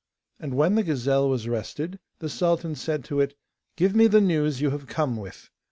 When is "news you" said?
4.19-4.71